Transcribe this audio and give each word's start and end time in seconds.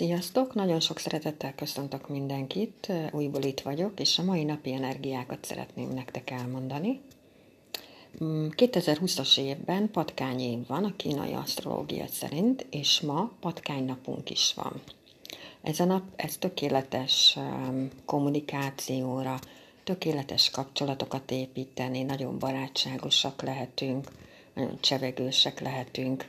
Sziasztok! 0.00 0.54
Nagyon 0.54 0.80
sok 0.80 0.98
szeretettel 0.98 1.54
köszöntök 1.54 2.08
mindenkit, 2.08 2.92
újból 3.12 3.42
itt 3.42 3.60
vagyok, 3.60 4.00
és 4.00 4.18
a 4.18 4.22
mai 4.22 4.44
napi 4.44 4.72
energiákat 4.72 5.44
szeretném 5.44 5.88
nektek 5.88 6.30
elmondani. 6.30 7.00
2020-as 8.18 9.40
mm, 9.40 9.44
évben 9.44 9.90
patkány 9.90 10.40
év 10.40 10.66
van 10.66 10.84
a 10.84 10.96
kínai 10.96 11.32
asztrológia 11.32 12.06
szerint, 12.06 12.66
és 12.70 13.00
ma 13.00 13.32
patkány 13.40 13.84
napunk 13.84 14.30
is 14.30 14.54
van. 14.54 14.80
Ez 15.62 15.80
a 15.80 15.84
nap, 15.84 16.02
ez 16.16 16.36
tökéletes 16.36 17.38
kommunikációra, 18.04 19.38
tökéletes 19.84 20.50
kapcsolatokat 20.50 21.30
építeni, 21.30 22.02
nagyon 22.02 22.38
barátságosak 22.38 23.42
lehetünk, 23.42 24.08
nagyon 24.54 24.80
csevegősek 24.80 25.60
lehetünk. 25.60 26.28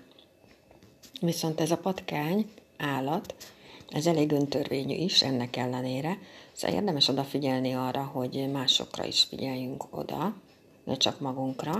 Viszont 1.21 1.61
ez 1.61 1.71
a 1.71 1.77
patkány 1.77 2.51
állat, 2.77 3.35
ez 3.91 4.05
elég 4.05 4.31
öntörvényű 4.31 4.95
is 4.95 5.21
ennek 5.21 5.55
ellenére, 5.55 6.17
szóval 6.51 6.77
érdemes 6.77 7.07
odafigyelni 7.07 7.73
arra, 7.73 8.03
hogy 8.03 8.49
másokra 8.51 9.05
is 9.05 9.21
figyeljünk 9.21 9.83
oda, 9.89 10.33
ne 10.83 10.97
csak 10.97 11.19
magunkra, 11.19 11.75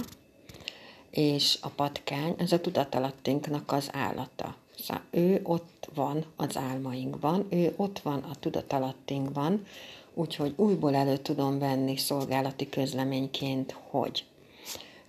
és 1.10 1.58
a 1.62 1.68
patkány, 1.70 2.36
ez 2.38 2.52
a 2.52 2.62
tudatalattinknak 2.62 3.72
az 3.72 3.90
állata. 3.94 4.56
Szóval 4.80 5.04
ő 5.10 5.40
ott 5.44 5.90
van 5.94 6.26
az 6.36 6.58
álmainkban, 6.58 7.46
ő 7.50 7.74
ott 7.76 8.00
van 8.00 8.20
a 8.20 8.36
tudatalattinkban, 8.40 9.66
úgyhogy 10.14 10.54
újból 10.56 10.96
elő 10.96 11.18
tudom 11.18 11.60
venni 11.60 11.98
szolgálati 11.98 12.70
közleményként, 12.70 13.76
hogy 13.90 14.26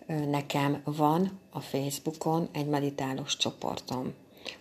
nekem 0.06 0.80
van 0.84 1.38
a 1.50 1.60
Facebookon 1.60 2.48
egy 2.52 2.66
meditálós 2.66 3.36
csoportom 3.36 4.12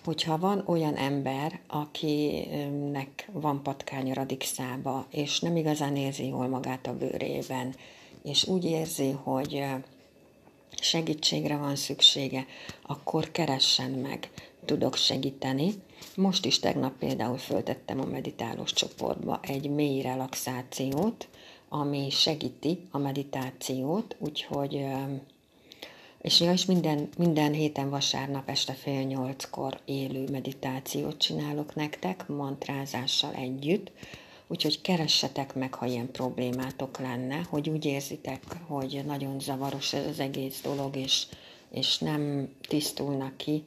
hogyha 0.04 0.38
van 0.38 0.64
olyan 0.66 0.96
ember, 0.96 1.60
akinek 1.68 3.30
van 3.32 3.64
patkány 3.64 4.12
a 4.12 4.14
radixába, 4.14 5.06
és 5.10 5.40
nem 5.40 5.56
igazán 5.56 5.96
érzi 5.96 6.28
jól 6.28 6.48
magát 6.48 6.88
a 6.88 6.98
bőrében, 6.98 7.76
és 8.24 8.48
úgy 8.48 8.66
érzi, 8.66 9.12
hogy 9.12 9.64
segítségre 10.82 11.58
van 11.58 11.76
szüksége, 11.76 12.46
akkor 12.82 13.32
keressen 13.32 13.92
meg, 13.92 14.30
tudok 14.66 14.96
segíteni. 14.96 15.74
Most 16.16 16.46
is 16.46 16.60
tegnap 16.60 16.98
például 16.98 17.38
föltettem 17.38 18.00
a 18.00 18.06
meditálós 18.06 18.74
csoportba 18.74 19.40
egy 19.44 19.70
mély 19.70 20.02
relaxációt, 20.02 21.28
ami 21.70 22.10
segíti 22.10 22.88
a 22.92 22.98
meditációt, 22.98 24.16
úgyhogy 24.20 24.86
és 26.22 26.40
ja, 26.40 26.52
és 26.52 26.66
minden, 26.66 27.10
minden 27.18 27.54
héten 27.54 27.90
vasárnap 27.90 28.50
este 28.50 28.74
fél 28.74 29.02
nyolckor 29.02 29.80
élő 29.86 30.30
meditációt 30.32 31.18
csinálok 31.18 31.76
nektek, 31.76 32.28
mantrázással 32.28 33.34
együtt, 33.34 33.92
úgyhogy 34.48 34.82
keressetek 34.82 35.56
meg, 35.56 35.74
ha 35.74 35.86
ilyen 35.86 36.12
problémátok 36.12 37.00
lenne, 37.00 37.46
hogy 37.50 37.70
úgy 37.70 37.86
érzitek, 37.86 38.44
hogy 38.68 39.02
nagyon 39.06 39.40
zavaros 39.40 39.94
ez 39.94 40.06
az 40.06 40.20
egész 40.20 40.62
dolog, 40.62 40.96
és, 40.96 41.26
és 41.72 41.98
nem 41.98 42.50
tisztulnak 42.68 43.38
ki 43.38 43.64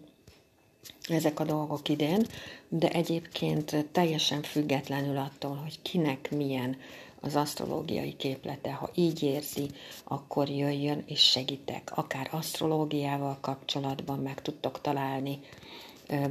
ezek 1.09 1.41
a 1.41 1.45
dolgok 1.45 1.89
idén, 1.89 2.27
de 2.69 2.89
egyébként 2.91 3.87
teljesen 3.93 4.43
függetlenül 4.43 5.17
attól, 5.17 5.55
hogy 5.55 5.83
kinek 5.83 6.31
milyen 6.31 6.77
az 7.25 7.37
asztrológiai 7.37 8.17
képlete. 8.17 8.73
Ha 8.73 8.91
így 8.95 9.23
érzi, 9.23 9.71
akkor 10.05 10.49
jöjjön 10.49 11.03
és 11.07 11.21
segítek. 11.21 11.93
Akár 11.95 12.29
asztrológiával 12.31 13.39
kapcsolatban 13.41 14.19
meg 14.19 14.43
tudtok 14.43 14.81
találni. 14.81 15.41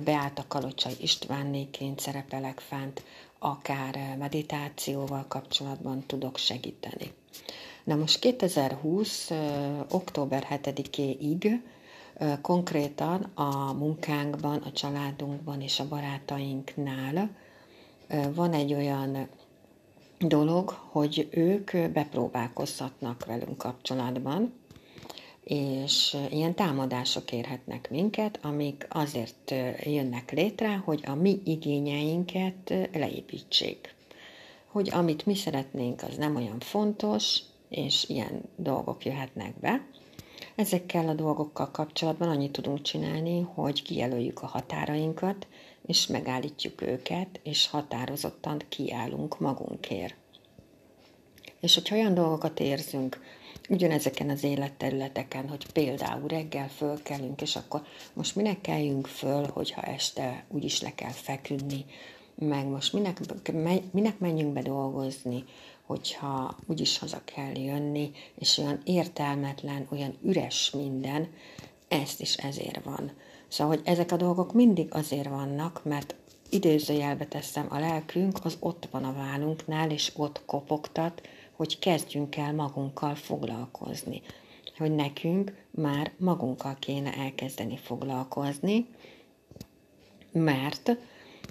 Beáta 0.03 0.45
Kalocsai 0.47 0.95
Istvánnéként 1.01 1.99
szerepelek 1.99 2.59
fent, 2.59 3.03
akár 3.39 4.15
meditációval 4.19 5.25
kapcsolatban 5.27 6.03
tudok 6.07 6.37
segíteni. 6.37 7.11
Na 7.83 7.95
most 7.95 8.19
2020. 8.19 9.31
október 9.91 10.47
7-éig 10.49 11.59
konkrétan 12.41 13.31
a 13.33 13.73
munkánkban, 13.73 14.57
a 14.57 14.71
családunkban 14.71 15.61
és 15.61 15.79
a 15.79 15.87
barátainknál 15.87 17.29
van 18.33 18.53
egy 18.53 18.73
olyan 18.73 19.27
dolog, 20.27 20.69
hogy 20.69 21.27
ők 21.31 21.71
bepróbálkozhatnak 21.93 23.25
velünk 23.25 23.57
kapcsolatban, 23.57 24.53
és 25.43 26.17
ilyen 26.29 26.55
támadások 26.55 27.31
érhetnek 27.31 27.89
minket, 27.89 28.39
amik 28.41 28.87
azért 28.89 29.53
jönnek 29.83 30.31
létre, 30.31 30.75
hogy 30.75 31.03
a 31.05 31.15
mi 31.15 31.41
igényeinket 31.45 32.73
leépítsék. 32.93 33.95
Hogy 34.67 34.89
amit 34.91 35.25
mi 35.25 35.35
szeretnénk, 35.35 36.03
az 36.03 36.17
nem 36.17 36.35
olyan 36.35 36.59
fontos, 36.59 37.39
és 37.69 38.09
ilyen 38.09 38.41
dolgok 38.55 39.05
jöhetnek 39.05 39.59
be. 39.59 39.85
Ezekkel 40.55 41.07
a 41.07 41.13
dolgokkal 41.13 41.71
kapcsolatban 41.71 42.29
annyit 42.29 42.51
tudunk 42.51 42.81
csinálni, 42.81 43.41
hogy 43.53 43.81
kijelöljük 43.81 44.41
a 44.41 44.47
határainkat, 44.47 45.47
és 45.85 46.07
megállítjuk 46.07 46.81
őket, 46.81 47.39
és 47.43 47.67
határozottan 47.67 48.61
kiállunk 48.69 49.39
magunkért. 49.39 50.15
És 51.59 51.73
hogyha 51.73 51.95
olyan 51.95 52.13
dolgokat 52.13 52.59
érzünk, 52.59 53.21
ugyanezeken 53.69 54.29
az 54.29 54.43
életterületeken, 54.43 55.49
hogy 55.49 55.71
például 55.71 56.27
reggel 56.27 56.69
fölkelünk, 56.69 57.41
és 57.41 57.55
akkor 57.55 57.81
most 58.13 58.35
minek 58.35 58.61
kelljünk 58.61 59.07
föl, 59.07 59.47
hogyha 59.47 59.81
este 59.81 60.45
úgyis 60.47 60.81
le 60.81 60.95
kell 60.95 61.11
feküdni, 61.11 61.85
meg 62.35 62.67
most 62.67 62.93
minek, 62.93 63.19
minek 63.91 64.19
menjünk 64.19 64.53
be 64.53 64.61
dolgozni, 64.61 65.43
hogyha 65.85 66.57
úgyis 66.67 66.97
haza 66.97 67.21
kell 67.23 67.57
jönni, 67.57 68.11
és 68.39 68.57
olyan 68.57 68.81
értelmetlen, 68.83 69.87
olyan 69.91 70.17
üres 70.21 70.71
minden, 70.71 71.27
ezt 71.87 72.21
is 72.21 72.35
ezért 72.35 72.83
van. 72.83 73.11
Szóval, 73.53 73.75
hogy 73.75 73.85
ezek 73.85 74.11
a 74.11 74.17
dolgok 74.17 74.53
mindig 74.53 74.87
azért 74.93 75.27
vannak, 75.27 75.83
mert 75.83 76.15
idézőjelbe 76.49 77.25
teszem, 77.25 77.67
a 77.69 77.79
lelkünk 77.79 78.39
az 78.43 78.57
ott 78.59 78.87
van 78.91 79.03
a 79.03 79.13
vállunknál, 79.13 79.91
és 79.91 80.11
ott 80.15 80.41
kopogtat, 80.45 81.21
hogy 81.51 81.79
kezdjünk 81.79 82.35
el 82.35 82.53
magunkkal 82.53 83.15
foglalkozni. 83.15 84.21
Hogy 84.77 84.95
nekünk 84.95 85.65
már 85.71 86.11
magunkkal 86.17 86.75
kéne 86.79 87.13
elkezdeni 87.13 87.77
foglalkozni, 87.77 88.87
mert 90.31 90.97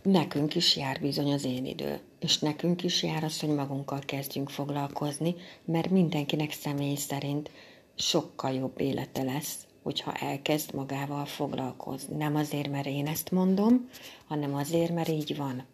nekünk 0.02 0.54
is 0.54 0.76
jár 0.76 1.00
bizony 1.00 1.32
az 1.32 1.44
én 1.44 1.66
idő, 1.66 2.00
és 2.20 2.38
nekünk 2.38 2.82
is 2.82 3.02
jár 3.02 3.24
az, 3.24 3.40
hogy 3.40 3.54
magunkkal 3.54 4.00
kezdjünk 4.06 4.50
foglalkozni, 4.50 5.34
mert 5.64 5.90
mindenkinek 5.90 6.52
személy 6.52 6.96
szerint 6.96 7.50
sokkal 7.94 8.52
jobb 8.52 8.80
élete 8.80 9.22
lesz, 9.22 9.66
hogyha 9.82 10.12
elkezd 10.12 10.74
magával 10.74 11.24
foglalkozni. 11.24 12.16
Nem 12.16 12.36
azért, 12.36 12.70
mert 12.70 12.86
én 12.86 13.06
ezt 13.06 13.30
mondom, 13.30 13.88
hanem 14.26 14.54
azért, 14.54 14.94
mert 14.94 15.08
így 15.08 15.36
van. 15.36 15.64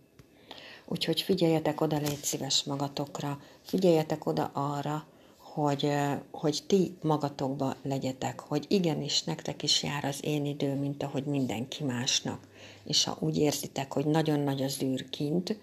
Úgyhogy 0.87 1.21
figyeljetek 1.21 1.81
oda, 1.81 1.97
légy 1.97 2.23
szíves 2.23 2.65
magatokra, 2.65 3.41
figyeljetek 3.63 4.27
oda 4.27 4.51
arra, 4.53 5.07
hogy, 5.39 5.93
hogy 6.31 6.63
ti 6.67 6.97
magatokba 7.03 7.77
legyetek, 7.83 8.41
hogy 8.41 8.65
igenis 8.69 9.23
nektek 9.23 9.63
is 9.63 9.83
jár 9.83 10.05
az 10.05 10.19
én 10.21 10.47
idő, 10.47 10.75
mint 10.75 11.03
ahogy 11.03 11.25
mindenki 11.25 11.85
másnak. 11.85 12.47
És 12.85 13.05
ha 13.05 13.17
úgy 13.21 13.39
érzitek, 13.39 13.93
hogy 13.93 14.07
nagyon 14.07 14.41
nagy 14.41 14.63
az 14.63 14.83
űr 14.83 15.11
kint, 15.11 15.59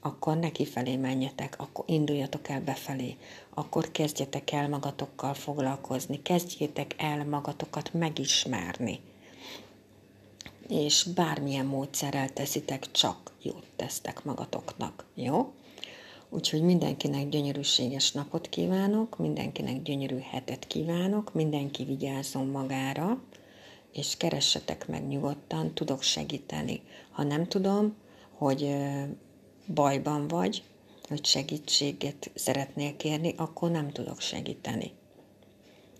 akkor 0.00 0.36
neki 0.36 0.64
felé 0.64 0.96
menjetek, 0.96 1.54
akkor 1.58 1.84
induljatok 1.88 2.48
el 2.48 2.60
befelé, 2.60 3.16
akkor 3.54 3.90
kezdjetek 3.90 4.52
el 4.52 4.68
magatokkal 4.68 5.34
foglalkozni, 5.34 6.22
kezdjétek 6.22 6.94
el 6.98 7.24
magatokat 7.24 7.92
megismerni. 7.92 9.00
És 10.68 11.02
bármilyen 11.14 11.66
módszerrel 11.66 12.28
teszitek, 12.28 12.90
csak 12.90 13.32
jót 13.42 13.66
tesztek 13.76 14.24
magatoknak, 14.24 15.04
jó? 15.14 15.52
Úgyhogy 16.28 16.62
mindenkinek 16.62 17.28
gyönyörűséges 17.28 18.12
napot 18.12 18.48
kívánok, 18.48 19.18
mindenkinek 19.18 19.82
gyönyörű 19.82 20.18
hetet 20.18 20.66
kívánok, 20.66 21.34
mindenki 21.34 21.84
vigyázzon 21.84 22.46
magára, 22.46 23.20
és 23.92 24.16
keressetek 24.16 24.88
meg 24.88 25.08
nyugodtan, 25.08 25.74
tudok 25.74 26.02
segíteni. 26.02 26.82
Ha 27.10 27.22
nem 27.22 27.46
tudom, 27.46 27.94
hogy 28.32 28.76
bajban 29.66 30.28
vagy, 30.28 30.62
hogy 31.08 31.24
segítséget 31.24 32.30
szeretnél 32.34 32.96
kérni, 32.96 33.34
akkor 33.36 33.70
nem 33.70 33.90
tudok 33.90 34.20
segíteni. 34.20 34.92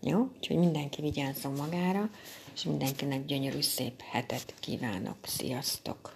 Jó? 0.02 0.28
Úgyhogy 0.36 0.56
mindenki 0.56 1.00
vigyázzon 1.00 1.52
magára, 1.52 2.10
és 2.54 2.62
mindenkinek 2.62 3.24
gyönyörű 3.24 3.60
szép 3.60 4.00
hetet 4.00 4.54
kívánok. 4.60 5.16
Sziasztok! 5.22 6.15